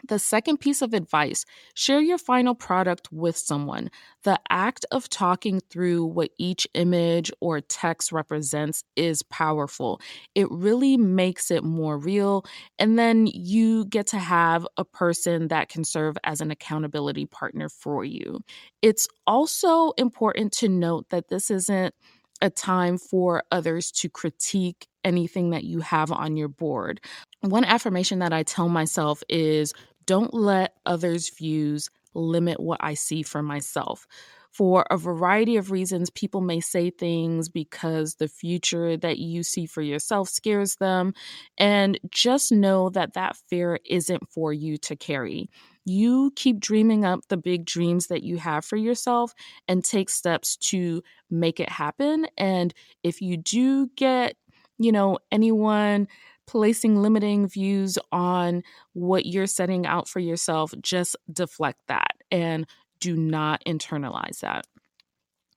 The 0.08 0.18
second 0.18 0.58
piece 0.58 0.82
of 0.82 0.94
advice 0.94 1.44
share 1.74 2.00
your 2.00 2.18
final 2.18 2.54
product 2.54 3.08
with 3.12 3.36
someone. 3.36 3.90
The 4.24 4.38
act 4.48 4.86
of 4.90 5.08
talking 5.08 5.60
through 5.70 6.04
what 6.06 6.30
each 6.38 6.66
image 6.74 7.30
or 7.40 7.60
text 7.60 8.12
represents 8.12 8.84
is 8.96 9.22
powerful. 9.22 10.00
It 10.34 10.50
really 10.50 10.96
makes 10.96 11.50
it 11.50 11.64
more 11.64 11.98
real. 11.98 12.44
And 12.78 12.98
then 12.98 13.26
you 13.26 13.84
get 13.86 14.06
to 14.08 14.18
have 14.18 14.66
a 14.76 14.84
person 14.84 15.48
that 15.48 15.68
can 15.68 15.84
serve 15.84 16.16
as 16.24 16.40
an 16.40 16.50
accountability 16.50 17.26
partner 17.26 17.68
for 17.68 18.04
you. 18.04 18.40
It's 18.82 19.08
also 19.26 19.92
important 19.92 20.52
to 20.54 20.68
note 20.68 21.06
that 21.10 21.28
this 21.28 21.50
isn't 21.50 21.94
a 22.42 22.50
time 22.50 22.98
for 22.98 23.42
others 23.50 23.90
to 23.90 24.08
critique 24.08 24.86
anything 25.04 25.50
that 25.50 25.64
you 25.64 25.80
have 25.80 26.10
on 26.10 26.36
your 26.36 26.48
board. 26.48 27.00
One 27.40 27.64
affirmation 27.64 28.18
that 28.20 28.32
I 28.32 28.42
tell 28.42 28.68
myself 28.68 29.22
is 29.28 29.72
don't 30.10 30.34
let 30.34 30.74
others' 30.84 31.30
views 31.30 31.88
limit 32.14 32.58
what 32.58 32.80
I 32.82 32.94
see 32.94 33.22
for 33.22 33.44
myself. 33.44 34.08
For 34.50 34.84
a 34.90 34.96
variety 34.96 35.56
of 35.56 35.70
reasons, 35.70 36.10
people 36.10 36.40
may 36.40 36.58
say 36.58 36.90
things 36.90 37.48
because 37.48 38.16
the 38.16 38.26
future 38.26 38.96
that 38.96 39.18
you 39.18 39.44
see 39.44 39.66
for 39.66 39.82
yourself 39.82 40.28
scares 40.28 40.74
them. 40.80 41.14
And 41.58 41.96
just 42.10 42.50
know 42.50 42.90
that 42.90 43.12
that 43.12 43.36
fear 43.48 43.78
isn't 43.88 44.28
for 44.28 44.52
you 44.52 44.78
to 44.78 44.96
carry. 44.96 45.48
You 45.84 46.32
keep 46.34 46.58
dreaming 46.58 47.04
up 47.04 47.20
the 47.28 47.36
big 47.36 47.64
dreams 47.64 48.08
that 48.08 48.24
you 48.24 48.38
have 48.38 48.64
for 48.64 48.74
yourself 48.76 49.32
and 49.68 49.84
take 49.84 50.10
steps 50.10 50.56
to 50.70 51.04
make 51.30 51.60
it 51.60 51.68
happen. 51.68 52.26
And 52.36 52.74
if 53.04 53.22
you 53.22 53.36
do 53.36 53.86
get, 53.94 54.34
you 54.76 54.90
know, 54.90 55.18
anyone 55.30 56.08
placing 56.50 57.00
limiting 57.00 57.46
views 57.46 57.96
on 58.10 58.64
what 58.92 59.24
you're 59.24 59.46
setting 59.46 59.86
out 59.86 60.08
for 60.08 60.18
yourself, 60.18 60.74
just 60.82 61.14
deflect 61.32 61.80
that 61.86 62.16
and 62.32 62.66
do 62.98 63.16
not 63.16 63.62
internalize 63.64 64.40
that. 64.40 64.66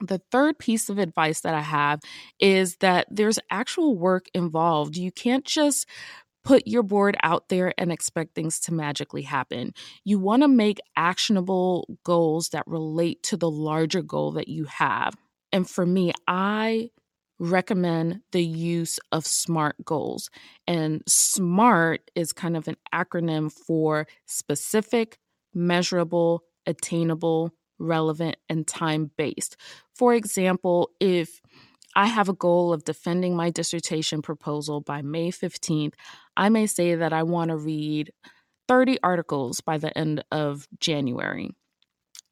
The 0.01 0.21
third 0.31 0.59
piece 0.59 0.89
of 0.89 0.99
advice 0.99 1.41
that 1.41 1.55
I 1.55 1.61
have 1.61 2.01
is 2.39 2.77
that 2.77 3.07
there's 3.09 3.39
actual 3.49 3.97
work 3.97 4.27
involved. 4.35 4.95
You 4.95 5.11
can't 5.11 5.45
just 5.45 5.87
put 6.43 6.67
your 6.67 6.83
board 6.83 7.17
out 7.23 7.49
there 7.49 7.73
and 7.79 7.91
expect 7.91 8.35
things 8.35 8.59
to 8.59 8.73
magically 8.73 9.23
happen. 9.23 9.73
You 10.03 10.19
want 10.19 10.43
to 10.43 10.47
make 10.47 10.79
actionable 10.95 11.97
goals 12.03 12.49
that 12.49 12.67
relate 12.67 13.23
to 13.23 13.37
the 13.37 13.49
larger 13.49 14.03
goal 14.03 14.33
that 14.33 14.47
you 14.47 14.65
have. 14.65 15.15
And 15.51 15.67
for 15.67 15.87
me, 15.87 16.11
I 16.27 16.91
recommend 17.43 18.21
the 18.31 18.43
use 18.43 18.99
of 19.11 19.25
SMART 19.25 19.75
goals. 19.83 20.29
And 20.65 21.03
SMART 21.07 22.09
is 22.15 22.31
kind 22.31 22.55
of 22.55 22.67
an 22.67 22.77
acronym 22.93 23.51
for 23.51 24.07
specific, 24.25 25.17
measurable, 25.53 26.43
attainable, 26.65 27.51
relevant, 27.79 28.37
and 28.49 28.65
time 28.65 29.11
based. 29.17 29.57
For 29.93 30.13
example, 30.13 30.91
if 30.99 31.41
I 31.95 32.07
have 32.07 32.29
a 32.29 32.33
goal 32.33 32.73
of 32.73 32.85
defending 32.85 33.35
my 33.35 33.49
dissertation 33.49 34.21
proposal 34.21 34.81
by 34.81 35.01
May 35.01 35.29
15th, 35.29 35.93
I 36.37 36.49
may 36.49 36.65
say 36.65 36.95
that 36.95 37.13
I 37.13 37.23
want 37.23 37.49
to 37.49 37.57
read 37.57 38.11
30 38.67 38.99
articles 39.03 39.59
by 39.59 39.77
the 39.77 39.95
end 39.97 40.23
of 40.31 40.67
January. 40.79 41.51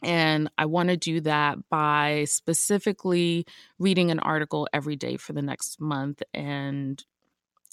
And 0.04 0.50
I 0.58 0.66
want 0.66 0.90
to 0.90 0.98
do 0.98 1.22
that 1.22 1.58
by 1.70 2.26
specifically 2.26 3.46
reading 3.80 4.12
an 4.12 4.20
article 4.20 4.68
every 4.74 4.96
day 4.96 5.18
for 5.18 5.34
the 5.34 5.42
next 5.42 5.80
month 5.80 6.24
and, 6.34 7.04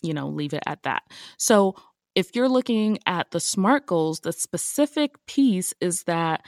you 0.03 0.13
know, 0.13 0.29
leave 0.29 0.53
it 0.53 0.63
at 0.67 0.83
that. 0.83 1.03
So 1.39 1.75
if 2.15 2.35
you're 2.35 2.49
looking 2.49 2.99
at 3.07 3.31
the 3.31 3.41
SMART 3.41 3.87
goals, 3.87 4.21
the 4.21 4.33
specific 4.33 5.15
piece 5.27 5.73
is 5.81 6.03
that 6.05 6.45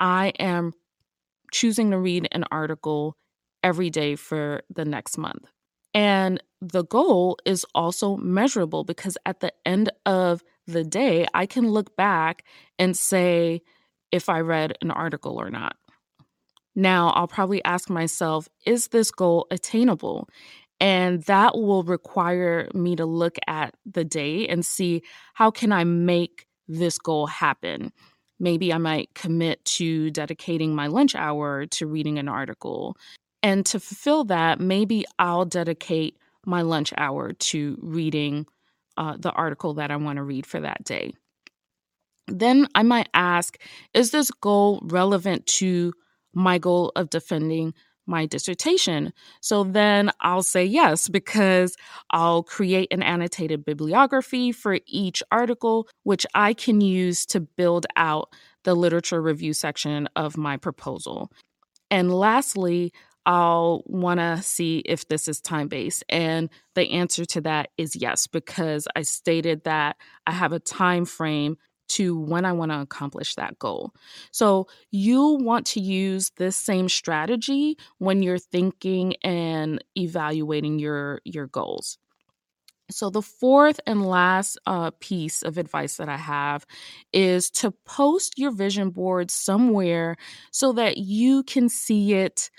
I 0.00 0.32
am 0.38 0.72
choosing 1.52 1.92
to 1.92 1.98
read 1.98 2.28
an 2.32 2.44
article 2.50 3.16
every 3.62 3.90
day 3.90 4.16
for 4.16 4.62
the 4.74 4.84
next 4.84 5.16
month. 5.16 5.46
And 5.94 6.42
the 6.60 6.84
goal 6.84 7.38
is 7.44 7.66
also 7.74 8.16
measurable 8.16 8.84
because 8.84 9.18
at 9.26 9.40
the 9.40 9.52
end 9.64 9.90
of 10.06 10.42
the 10.66 10.84
day, 10.84 11.26
I 11.34 11.46
can 11.46 11.68
look 11.68 11.96
back 11.96 12.44
and 12.78 12.96
say, 12.96 13.62
if 14.12 14.28
I 14.28 14.40
read 14.40 14.76
an 14.82 14.90
article 14.90 15.40
or 15.40 15.50
not. 15.50 15.76
Now, 16.74 17.10
I'll 17.10 17.28
probably 17.28 17.62
ask 17.64 17.90
myself, 17.90 18.48
is 18.64 18.88
this 18.88 19.10
goal 19.10 19.46
attainable? 19.50 20.28
And 20.80 21.22
that 21.24 21.54
will 21.54 21.82
require 21.82 22.68
me 22.74 22.96
to 22.96 23.06
look 23.06 23.38
at 23.46 23.74
the 23.84 24.04
day 24.04 24.48
and 24.48 24.64
see 24.64 25.02
how 25.34 25.50
can 25.50 25.70
I 25.70 25.84
make 25.84 26.46
this 26.66 26.98
goal 26.98 27.26
happen? 27.26 27.92
Maybe 28.40 28.72
I 28.72 28.78
might 28.78 29.14
commit 29.14 29.64
to 29.66 30.10
dedicating 30.10 30.74
my 30.74 30.88
lunch 30.88 31.14
hour 31.14 31.66
to 31.66 31.86
reading 31.86 32.18
an 32.18 32.28
article. 32.28 32.96
And 33.42 33.64
to 33.66 33.78
fulfill 33.78 34.24
that, 34.24 34.58
maybe 34.58 35.04
I'll 35.18 35.44
dedicate 35.44 36.16
my 36.44 36.62
lunch 36.62 36.92
hour 36.96 37.32
to 37.32 37.78
reading 37.80 38.46
uh, 38.96 39.16
the 39.18 39.30
article 39.30 39.74
that 39.74 39.90
I 39.90 39.96
want 39.96 40.16
to 40.16 40.22
read 40.22 40.46
for 40.46 40.60
that 40.60 40.82
day. 40.84 41.14
Then 42.28 42.68
I 42.74 42.82
might 42.82 43.08
ask, 43.14 43.58
is 43.94 44.10
this 44.10 44.30
goal 44.30 44.80
relevant 44.84 45.46
to 45.58 45.92
my 46.34 46.58
goal 46.58 46.92
of 46.96 47.10
defending 47.10 47.74
my 48.06 48.26
dissertation. 48.26 49.12
So 49.40 49.64
then 49.64 50.10
I'll 50.20 50.42
say 50.42 50.64
yes 50.64 51.08
because 51.08 51.76
I'll 52.10 52.42
create 52.42 52.92
an 52.92 53.02
annotated 53.02 53.64
bibliography 53.64 54.52
for 54.52 54.78
each 54.86 55.22
article, 55.30 55.88
which 56.02 56.26
I 56.34 56.54
can 56.54 56.80
use 56.80 57.24
to 57.26 57.40
build 57.40 57.86
out 57.96 58.28
the 58.64 58.74
literature 58.74 59.20
review 59.22 59.52
section 59.52 60.08
of 60.16 60.36
my 60.36 60.56
proposal. 60.56 61.30
And 61.90 62.12
lastly, 62.12 62.92
I'll 63.24 63.82
want 63.86 64.18
to 64.18 64.42
see 64.42 64.82
if 64.84 65.06
this 65.06 65.28
is 65.28 65.40
time 65.40 65.68
based. 65.68 66.02
And 66.08 66.50
the 66.74 66.90
answer 66.90 67.24
to 67.26 67.40
that 67.42 67.70
is 67.78 67.94
yes, 67.94 68.26
because 68.26 68.88
I 68.96 69.02
stated 69.02 69.62
that 69.64 69.96
I 70.26 70.32
have 70.32 70.52
a 70.52 70.58
time 70.58 71.04
frame 71.04 71.56
to 71.92 72.16
when 72.18 72.44
I 72.44 72.52
want 72.52 72.72
to 72.72 72.80
accomplish 72.80 73.34
that 73.34 73.58
goal. 73.58 73.92
So 74.30 74.66
you 74.90 75.38
want 75.40 75.66
to 75.68 75.80
use 75.80 76.30
this 76.36 76.56
same 76.56 76.88
strategy 76.88 77.76
when 77.98 78.22
you're 78.22 78.38
thinking 78.38 79.14
and 79.22 79.82
evaluating 79.96 80.78
your 80.78 81.20
your 81.24 81.46
goals. 81.46 81.98
So 82.90 83.08
the 83.10 83.22
fourth 83.22 83.80
and 83.86 84.06
last 84.06 84.58
uh, 84.66 84.90
piece 85.00 85.42
of 85.42 85.56
advice 85.56 85.96
that 85.96 86.08
I 86.08 86.16
have 86.18 86.66
is 87.12 87.50
to 87.52 87.70
post 87.86 88.38
your 88.38 88.50
vision 88.50 88.90
board 88.90 89.30
somewhere 89.30 90.16
so 90.50 90.72
that 90.72 90.98
you 90.98 91.42
can 91.44 91.68
see 91.68 92.14
it 92.14 92.50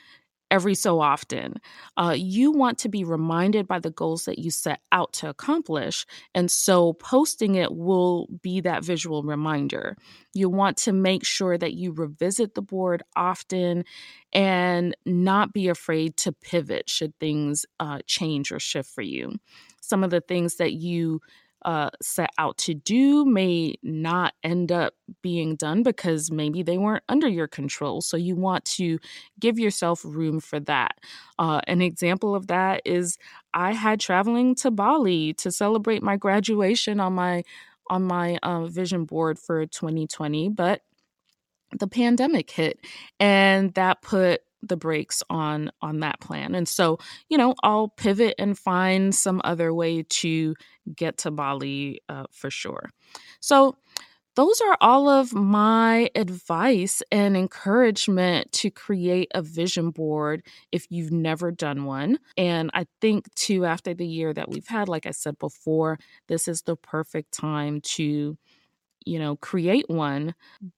every 0.53 0.75
so 0.75 1.01
often. 1.01 1.55
Uh, 1.97 2.13
you 2.15 2.51
want 2.51 2.77
to 2.77 2.87
be 2.87 3.03
reminded 3.03 3.67
by 3.67 3.79
the 3.79 3.89
goals 3.89 4.25
that 4.25 4.37
you 4.37 4.51
set 4.51 4.81
out 4.91 5.11
to 5.11 5.27
accomplish. 5.27 6.05
And 6.35 6.51
so 6.51 6.93
posting 6.93 7.55
it 7.55 7.73
will 7.75 8.27
be 8.43 8.61
that 8.61 8.83
visual 8.83 9.23
reminder. 9.23 9.97
You 10.35 10.49
want 10.49 10.77
to 10.77 10.93
make 10.93 11.25
sure 11.25 11.57
that 11.57 11.73
you 11.73 11.91
revisit 11.91 12.53
the 12.53 12.61
board 12.61 13.01
often 13.15 13.83
and 14.31 14.95
not 15.07 15.53
be 15.53 15.69
afraid 15.69 16.17
to 16.17 16.31
pivot 16.31 16.87
should 16.87 17.17
things 17.19 17.65
uh, 17.79 17.99
change 18.05 18.51
or 18.51 18.59
shift 18.59 18.89
for 18.89 19.01
you. 19.01 19.33
Some 19.81 20.03
of 20.03 20.11
the 20.11 20.21
things 20.21 20.57
that 20.57 20.73
you 20.73 21.19
uh, 21.65 21.89
set 22.01 22.29
out 22.37 22.57
to 22.59 22.73
do 22.73 23.25
may 23.25 23.75
not 23.83 24.33
end 24.43 24.71
up 24.71 24.93
being 25.21 25.55
done 25.55 25.83
because 25.83 26.31
maybe 26.31 26.63
they 26.63 26.77
weren't 26.77 27.03
under 27.09 27.27
your 27.27 27.47
control. 27.47 28.01
So 28.01 28.17
you 28.17 28.35
want 28.35 28.65
to 28.65 28.99
give 29.39 29.59
yourself 29.59 30.01
room 30.03 30.39
for 30.39 30.59
that. 30.61 30.99
Uh, 31.39 31.61
an 31.67 31.81
example 31.81 32.35
of 32.35 32.47
that 32.47 32.81
is 32.85 33.17
I 33.53 33.73
had 33.73 33.99
traveling 33.99 34.55
to 34.55 34.71
Bali 34.71 35.33
to 35.35 35.51
celebrate 35.51 36.03
my 36.03 36.17
graduation 36.17 36.99
on 36.99 37.13
my 37.13 37.43
on 37.89 38.03
my 38.03 38.39
uh, 38.43 38.65
vision 38.65 39.03
board 39.03 39.37
for 39.37 39.65
2020, 39.65 40.49
but 40.49 40.81
the 41.79 41.87
pandemic 41.87 42.49
hit 42.49 42.79
and 43.19 43.73
that 43.73 44.01
put 44.01 44.41
the 44.67 44.77
brakes 44.77 45.21
on 45.29 45.71
on 45.81 45.99
that 45.99 46.19
plan 46.19 46.55
and 46.55 46.67
so 46.67 46.97
you 47.29 47.37
know 47.37 47.53
i'll 47.63 47.89
pivot 47.89 48.35
and 48.37 48.57
find 48.57 49.13
some 49.13 49.41
other 49.43 49.73
way 49.73 50.03
to 50.03 50.55
get 50.95 51.17
to 51.17 51.31
bali 51.31 52.01
uh, 52.09 52.25
for 52.31 52.49
sure 52.49 52.89
so 53.39 53.75
those 54.35 54.61
are 54.61 54.77
all 54.81 55.09
of 55.09 55.33
my 55.33 56.09
advice 56.15 57.03
and 57.11 57.37
encouragement 57.37 58.51
to 58.51 58.71
create 58.71 59.29
a 59.35 59.43
vision 59.43 59.91
board 59.91 60.41
if 60.71 60.87
you've 60.89 61.11
never 61.11 61.51
done 61.51 61.85
one. 61.85 62.17
And 62.35 62.71
I 62.73 62.87
think, 62.99 63.33
too, 63.35 63.65
after 63.65 63.93
the 63.93 64.07
year 64.07 64.33
that 64.33 64.49
we've 64.49 64.67
had, 64.67 64.89
like 64.89 65.05
I 65.05 65.11
said 65.11 65.37
before, 65.37 65.99
this 66.27 66.47
is 66.47 66.63
the 66.63 66.75
perfect 66.75 67.31
time 67.31 67.81
to 67.81 68.35
you 69.05 69.19
know, 69.19 69.35
create 69.37 69.89
one. 69.89 70.33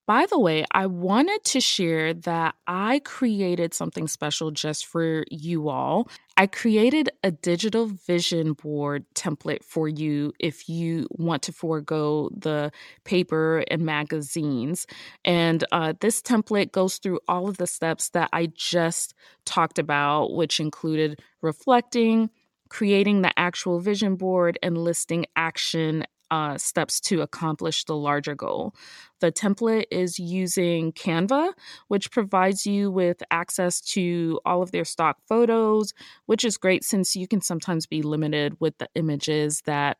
By 0.07 0.25
the 0.27 0.39
way, 0.39 0.65
I 0.71 0.85
wanted 0.87 1.43
to 1.45 1.59
share 1.59 2.13
that 2.13 2.55
I 2.67 2.99
created 3.05 3.73
something 3.73 4.07
special 4.07 4.51
just 4.51 4.85
for 4.85 5.23
you 5.29 5.69
all. 5.69 6.09
I 6.37 6.47
created 6.47 7.09
a 7.23 7.31
digital 7.31 7.87
vision 7.87 8.53
board 8.53 9.05
template 9.15 9.63
for 9.63 9.87
you 9.87 10.33
if 10.39 10.67
you 10.67 11.07
want 11.11 11.43
to 11.43 11.53
forego 11.53 12.29
the 12.35 12.71
paper 13.03 13.63
and 13.71 13.83
magazines. 13.83 14.85
And 15.23 15.63
uh, 15.71 15.93
this 15.99 16.21
template 16.21 16.71
goes 16.71 16.97
through 16.97 17.19
all 17.27 17.47
of 17.47 17.57
the 17.57 17.67
steps 17.67 18.09
that 18.09 18.29
I 18.33 18.47
just 18.53 19.13
talked 19.45 19.79
about, 19.79 20.33
which 20.33 20.59
included 20.59 21.21
reflecting, 21.41 22.29
creating 22.69 23.21
the 23.21 23.37
actual 23.39 23.79
vision 23.79 24.15
board, 24.15 24.59
and 24.61 24.77
listing 24.77 25.25
action 25.35 26.03
uh, 26.31 26.57
steps 26.57 26.99
to 26.99 27.21
accomplish 27.21 27.83
the 27.83 27.95
larger 27.95 28.35
goal. 28.35 28.75
The 29.19 29.31
template 29.31 29.85
is 29.91 30.19
using 30.19 30.91
Canva, 30.91 31.53
which 31.87 32.11
provides 32.11 32.65
you 32.65 32.91
with 32.91 33.23
access 33.31 33.81
to 33.81 34.39
all 34.45 34.61
of 34.61 34.71
their 34.71 34.85
stock 34.85 35.17
photos, 35.27 35.93
which 36.25 36.43
is 36.43 36.57
great 36.57 36.83
since 36.83 37.15
you 37.15 37.27
can 37.27 37.41
sometimes 37.41 37.85
be 37.85 38.01
limited 38.01 38.57
with 38.59 38.77
the 38.77 38.89
images 38.95 39.61
that 39.65 39.97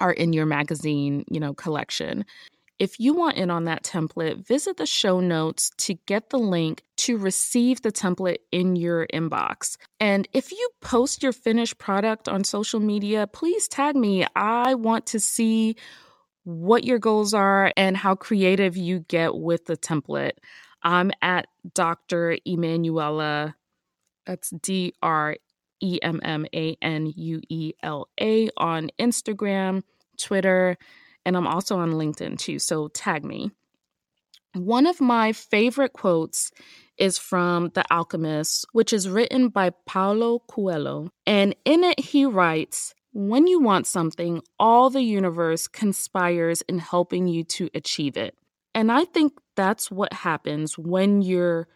are 0.00 0.12
in 0.12 0.32
your 0.32 0.46
magazine, 0.46 1.24
you 1.30 1.40
know, 1.40 1.54
collection. 1.54 2.24
If 2.78 2.98
you 2.98 3.14
want 3.14 3.36
in 3.36 3.50
on 3.50 3.64
that 3.64 3.84
template, 3.84 4.44
visit 4.44 4.76
the 4.78 4.86
show 4.86 5.20
notes 5.20 5.70
to 5.78 5.94
get 6.06 6.30
the 6.30 6.38
link 6.38 6.82
to 6.98 7.16
receive 7.16 7.82
the 7.82 7.92
template 7.92 8.38
in 8.50 8.74
your 8.74 9.06
inbox. 9.12 9.76
And 10.00 10.26
if 10.32 10.50
you 10.50 10.70
post 10.80 11.22
your 11.22 11.32
finished 11.32 11.78
product 11.78 12.28
on 12.28 12.42
social 12.42 12.80
media, 12.80 13.28
please 13.28 13.68
tag 13.68 13.94
me. 13.94 14.26
I 14.34 14.74
want 14.74 15.06
to 15.06 15.20
see 15.20 15.76
what 16.42 16.84
your 16.84 16.98
goals 16.98 17.32
are 17.32 17.72
and 17.76 17.96
how 17.96 18.16
creative 18.16 18.76
you 18.76 19.00
get 19.00 19.36
with 19.36 19.66
the 19.66 19.76
template. 19.76 20.32
I'm 20.82 21.12
at 21.22 21.46
Dr. 21.74 22.36
Emmanuela, 22.44 23.54
that's 24.26 24.50
D 24.50 24.94
R 25.02 25.36
E 25.80 25.98
M 26.02 26.20
M 26.22 26.46
A 26.54 26.76
N 26.82 27.12
U 27.14 27.40
E 27.48 27.72
L 27.82 28.08
A 28.20 28.50
on 28.56 28.90
Instagram, 28.98 29.82
Twitter, 30.18 30.76
and 31.24 31.36
I'm 31.36 31.46
also 31.46 31.78
on 31.78 31.92
LinkedIn 31.92 32.38
too, 32.38 32.58
so 32.58 32.88
tag 32.88 33.24
me. 33.24 33.50
One 34.54 34.86
of 34.86 35.00
my 35.00 35.32
favorite 35.32 35.92
quotes 35.92 36.52
is 36.96 37.18
from 37.18 37.70
The 37.74 37.84
Alchemist, 37.90 38.66
which 38.72 38.92
is 38.92 39.08
written 39.08 39.48
by 39.48 39.70
Paulo 39.84 40.40
Coelho. 40.48 41.10
And 41.26 41.56
in 41.64 41.82
it, 41.82 41.98
he 41.98 42.24
writes 42.24 42.94
When 43.12 43.48
you 43.48 43.60
want 43.60 43.86
something, 43.86 44.42
all 44.58 44.90
the 44.90 45.02
universe 45.02 45.66
conspires 45.66 46.62
in 46.62 46.78
helping 46.78 47.26
you 47.26 47.42
to 47.44 47.68
achieve 47.74 48.16
it. 48.16 48.36
And 48.74 48.92
I 48.92 49.04
think 49.04 49.32
that's 49.56 49.90
what 49.90 50.12
happens 50.12 50.78
when 50.78 51.22
you're 51.22 51.68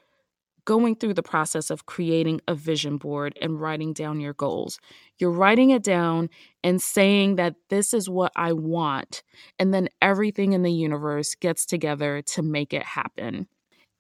going 0.69 0.95
through 0.95 1.15
the 1.15 1.23
process 1.23 1.71
of 1.71 1.87
creating 1.87 2.43
a 2.47 2.55
vision 2.55 2.99
board 2.99 3.33
and 3.41 3.59
writing 3.59 3.95
down 3.95 4.21
your 4.21 4.35
goals. 4.35 4.79
You're 5.17 5.31
writing 5.31 5.71
it 5.71 5.83
down 5.83 6.29
and 6.63 6.83
saying 6.83 7.37
that 7.37 7.55
this 7.71 7.95
is 7.95 8.11
what 8.11 8.33
I 8.37 8.53
want, 8.53 9.23
and 9.59 9.73
then 9.73 9.89
everything 10.03 10.53
in 10.53 10.65
the 10.65 10.71
universe 10.71 11.35
gets 11.37 11.65
together 11.65 12.21
to 12.21 12.43
make 12.43 12.75
it 12.75 12.83
happen. 12.83 13.49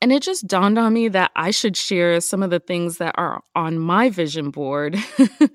And 0.02 0.12
it 0.12 0.22
just 0.22 0.46
dawned 0.46 0.78
on 0.78 0.92
me 0.92 1.08
that 1.08 1.30
I 1.34 1.52
should 1.52 1.74
share 1.74 2.20
some 2.20 2.42
of 2.42 2.50
the 2.50 2.60
things 2.60 2.98
that 2.98 3.14
are 3.16 3.40
on 3.54 3.78
my 3.78 4.10
vision 4.10 4.50
board. 4.50 4.98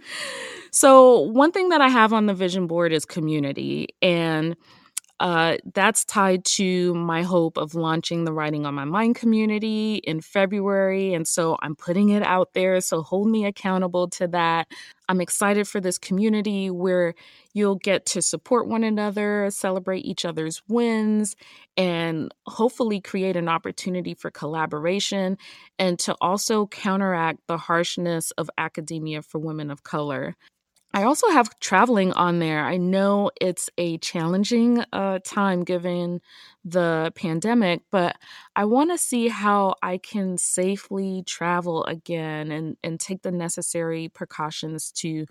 so, 0.71 1.19
one 1.19 1.52
thing 1.52 1.69
that 1.69 1.80
I 1.80 1.89
have 1.89 2.12
on 2.12 2.26
the 2.26 2.34
vision 2.34 2.65
board 2.65 2.91
is 2.91 3.06
community. 3.06 3.89
And 4.02 4.56
uh, 5.19 5.58
that's 5.73 6.04
tied 6.06 6.43
to 6.43 6.93
my 6.95 7.21
hope 7.23 7.58
of 7.58 7.76
launching 7.76 8.26
the 8.26 8.34
Writing 8.34 8.65
on 8.65 8.73
My 8.73 8.86
Mind 8.86 9.15
community 9.15 9.95
in 10.04 10.21
February. 10.21 11.13
And 11.13 11.28
so 11.28 11.58
I'm 11.62 11.76
putting 11.76 12.10
it 12.10 12.23
out 12.23 12.54
there. 12.54 12.82
So 12.82 13.02
hold 13.02 13.28
me 13.28 13.45
accountable 13.45 14.10
to 14.10 14.28
that. 14.30 14.67
I'm 15.08 15.21
excited 15.21 15.67
for 15.67 15.80
this 15.80 15.97
community 15.97 16.69
where 16.69 17.13
you'll 17.54 17.76
get 17.76 18.06
to 18.08 18.21
support 18.21 18.67
one 18.67 18.84
another, 18.84 19.49
celebrate 19.52 20.06
each 20.06 20.26
other's 20.26 20.62
wins, 20.67 21.36
and 21.78 22.34
hopefully 22.47 22.99
create 22.99 23.36
an 23.36 23.47
opportunity 23.47 24.13
for 24.13 24.32
collaboration 24.32 25.38
and 25.78 25.99
to 25.99 26.15
also 26.21 26.67
counteract 26.67 27.39
the 27.47 27.58
harshness 27.58 28.32
of 28.32 28.49
academia 28.58 29.21
for 29.21 29.39
women 29.39 29.69
of 29.69 29.84
color. 29.84 30.36
I 30.95 31.03
also 31.03 31.27
have 31.29 31.60
traveling 31.60 32.13
on 32.13 32.38
there. 32.38 32.63
I 32.63 32.77
know 32.77 33.32
it's 33.41 33.67
a 33.79 33.97
challenging 33.97 34.84
uh, 34.93 35.19
time 35.23 35.63
given 35.63 36.21
the 36.63 37.12
pandemic, 37.15 37.82
but 37.89 38.15
I 38.56 38.65
want 38.65 38.91
to 38.91 38.99
see 38.99 39.27
how 39.27 39.73
I 39.82 39.97
can 39.97 40.38
safely 40.38 41.23
travel 41.25 41.84
again 41.86 42.51
and, 42.51 42.77
and 42.84 42.99
take 42.99 43.23
the 43.23 43.32
necessary 43.32 44.10
precautions 44.10 44.91
to 44.97 45.25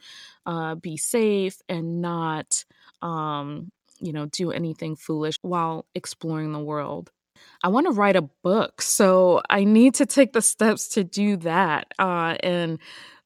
uh, 0.47 0.75
be 0.75 0.97
safe 0.97 1.59
and 1.69 2.03
not, 2.03 2.65
um, 3.01 3.71
you 4.01 4.13
know, 4.13 4.27
do 4.27 4.51
anything 4.51 4.97
foolish 4.97 5.37
while 5.43 5.87
exploring 5.95 6.53
the 6.53 6.59
world. 6.59 7.13
I 7.63 7.69
want 7.69 7.87
to 7.87 7.93
write 7.93 8.17
a 8.17 8.23
book, 8.23 8.83
so 8.83 9.43
I 9.49 9.63
need 9.63 9.95
to 9.95 10.07
take 10.07 10.33
the 10.33 10.43
steps 10.43 10.89
to 10.91 11.05
do 11.05 11.37
that. 11.39 11.87
Uh, 11.99 12.37
and 12.43 12.79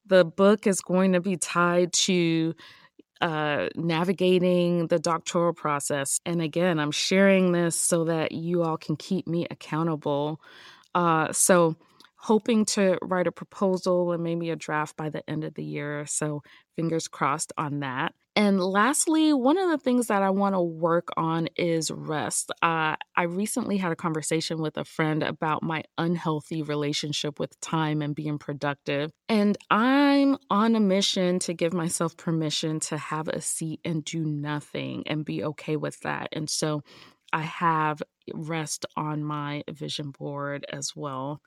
the 0.07 0.25
book 0.25 0.67
is 0.67 0.81
going 0.81 1.13
to 1.13 1.21
be 1.21 1.37
tied 1.37 1.93
to 1.93 2.53
uh, 3.21 3.67
navigating 3.75 4.87
the 4.87 4.99
doctoral 4.99 5.53
process. 5.53 6.19
And 6.25 6.41
again, 6.41 6.79
I'm 6.79 6.91
sharing 6.91 7.51
this 7.51 7.75
so 7.75 8.05
that 8.05 8.31
you 8.31 8.63
all 8.63 8.77
can 8.77 8.95
keep 8.95 9.27
me 9.27 9.47
accountable. 9.49 10.39
Uh, 10.93 11.31
so, 11.33 11.75
hoping 12.19 12.65
to 12.65 12.97
write 13.01 13.27
a 13.27 13.31
proposal 13.31 14.11
and 14.11 14.23
maybe 14.23 14.49
a 14.49 14.55
draft 14.55 14.97
by 14.97 15.09
the 15.09 15.27
end 15.29 15.43
of 15.43 15.53
the 15.53 15.63
year. 15.63 16.05
So, 16.07 16.41
fingers 16.75 17.07
crossed 17.07 17.53
on 17.57 17.79
that. 17.79 18.13
And 18.37 18.61
lastly, 18.61 19.33
one 19.33 19.57
of 19.57 19.67
the 19.71 19.79
things 19.79 20.07
that 20.07 20.21
I 20.21 20.29
want 20.29 20.53
to 20.53 20.61
work 20.61 21.07
on 21.17 21.47
is 21.55 21.89
rest. 21.89 22.51
Uh, 22.61 22.95
I 23.15 23.23
recently 23.23 23.77
had 23.77 23.91
a 23.91 23.95
conversation 23.95 24.61
with 24.61 24.77
a 24.77 24.85
friend 24.85 25.23
about 25.23 25.63
my 25.63 25.83
unhealthy 25.97 26.61
relationship 26.61 27.39
with 27.39 27.59
time 27.61 28.03
and 28.03 28.13
being 28.13 28.37
productive. 28.37 29.09
And 29.27 29.57
I'm 29.71 30.37
on 30.51 30.75
a 30.75 30.79
mission 30.79 31.39
to 31.39 31.53
give 31.55 31.73
myself 31.73 32.15
permission 32.15 32.79
to 32.81 32.97
have 32.97 33.27
a 33.27 33.41
seat 33.41 33.79
and 33.83 34.05
do 34.05 34.23
nothing 34.23 35.01
and 35.07 35.25
be 35.25 35.43
okay 35.43 35.75
with 35.75 35.99
that. 36.01 36.29
And 36.31 36.47
so 36.47 36.83
I 37.33 37.41
have 37.41 38.03
rest 38.35 38.85
on 38.95 39.23
my 39.23 39.63
vision 39.67 40.11
board 40.11 40.63
as 40.71 40.95
well. 40.95 41.41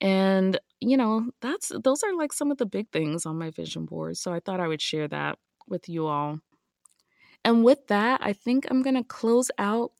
And, 0.00 0.58
you 0.80 0.96
know, 0.96 1.30
that's 1.40 1.72
those 1.82 2.04
are 2.04 2.14
like 2.14 2.32
some 2.32 2.52
of 2.52 2.58
the 2.58 2.66
big 2.66 2.90
things 2.92 3.26
on 3.26 3.38
my 3.38 3.50
vision 3.50 3.86
board. 3.86 4.16
So 4.18 4.32
I 4.32 4.40
thought 4.40 4.60
I 4.60 4.68
would 4.68 4.82
share 4.82 5.08
that 5.08 5.38
with 5.72 5.88
you 5.88 6.06
all. 6.06 6.38
And 7.44 7.64
with 7.64 7.88
that, 7.88 8.20
I 8.22 8.32
think 8.32 8.66
I'm 8.70 8.82
going 8.82 8.94
to 8.94 9.02
close 9.02 9.50
out 9.58 9.90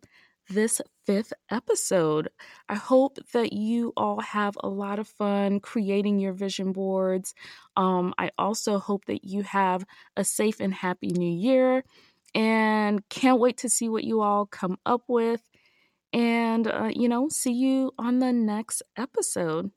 this 0.49 0.81
fifth 1.05 1.33
episode. 1.51 2.29
I 2.69 2.75
hope 2.75 3.19
that 3.33 3.53
you 3.53 3.93
all 3.97 4.21
have 4.21 4.57
a 4.61 4.69
lot 4.69 4.99
of 4.99 5.09
fun 5.09 5.59
creating 5.61 6.21
your 6.21 6.33
vision 6.33 6.73
boards. 6.73 7.35
Um, 7.77 8.15
I 8.19 8.31
also 8.39 8.79
hope 8.79 9.07
that 9.07 9.25
you 9.25 9.43
have 9.43 9.85
a 10.17 10.23
safe 10.25 10.61
and 10.61 10.73
happy 10.73 11.09
new 11.09 11.33
year 11.33 11.85
and 12.35 13.07
can't 13.09 13.41
wait 13.41 13.59
to 13.59 13.69
see 13.69 13.89
what 13.89 14.05
you 14.05 14.21
all 14.21 14.47
come 14.47 14.79
up 14.87 15.03
with. 15.09 15.43
And, 16.13 16.69
uh, 16.69 16.91
you 16.95 17.09
know, 17.09 17.29
see 17.29 17.53
you 17.53 17.93
on 17.99 18.19
the 18.19 18.33
next 18.33 18.83
episode. 18.97 19.71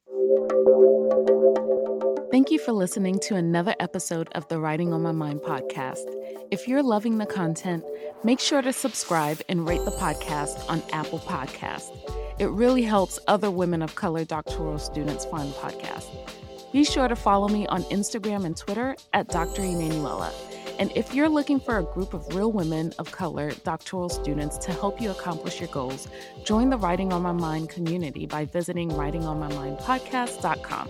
Thank 2.36 2.52
you 2.52 2.60
for 2.60 2.74
listening 2.74 3.18
to 3.20 3.38
another 3.38 3.74
episode 3.80 4.28
of 4.34 4.46
the 4.50 4.60
Writing 4.60 4.92
on 4.92 5.04
My 5.04 5.14
Mind 5.14 5.40
podcast. 5.40 6.04
If 6.52 6.68
you're 6.68 6.84
loving 6.84 7.18
the 7.18 7.26
content, 7.26 7.86
make 8.26 8.42
sure 8.42 8.62
to 8.62 8.74
subscribe 8.74 9.40
and 9.48 9.66
rate 9.66 9.86
the 9.86 9.92
podcast 9.92 10.70
on 10.70 10.84
Apple 10.92 11.20
Podcast. 11.20 11.98
It 12.38 12.48
really 12.48 12.82
helps 12.82 13.20
other 13.30 13.50
women 13.50 13.82
of 13.82 13.96
color 13.96 14.26
doctoral 14.26 14.78
students 14.80 15.24
find 15.24 15.50
the 15.50 15.56
podcast. 15.56 16.08
Be 16.74 16.84
sure 16.84 17.08
to 17.08 17.16
follow 17.16 17.48
me 17.48 17.68
on 17.68 17.84
Instagram 17.84 18.44
and 18.44 18.58
Twitter 18.58 18.98
at 19.14 19.30
Dr. 19.30 19.62
Emmanuela. 19.62 20.34
And 20.78 20.92
if 20.94 21.14
you're 21.14 21.30
looking 21.30 21.62
for 21.62 21.78
a 21.78 21.84
group 21.84 22.14
of 22.14 22.36
real 22.36 22.52
women 22.52 22.92
of 23.00 23.14
color 23.14 23.54
doctoral 23.64 24.10
students 24.10 24.58
to 24.58 24.74
help 24.74 25.00
you 25.00 25.12
accomplish 25.12 25.62
your 25.62 25.70
goals, 25.70 26.10
join 26.44 26.70
the 26.70 26.78
Writing 26.78 27.14
on 27.14 27.22
My 27.22 27.32
Mind 27.32 27.70
community 27.70 28.26
by 28.26 28.44
visiting 28.44 28.90
writingonmymindpodcast.com. 28.90 30.90